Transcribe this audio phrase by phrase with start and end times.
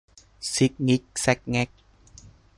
[0.53, 1.69] ซิกงิกแซ็กแง็ก